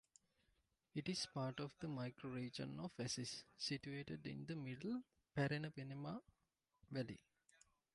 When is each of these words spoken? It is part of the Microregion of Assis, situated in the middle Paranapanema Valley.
It 0.95 1.07
is 1.09 1.27
part 1.31 1.59
of 1.59 1.75
the 1.79 1.85
Microregion 1.85 2.79
of 2.79 2.89
Assis, 2.97 3.43
situated 3.55 4.25
in 4.25 4.47
the 4.47 4.55
middle 4.55 5.03
Paranapanema 5.37 6.19
Valley. 6.89 7.19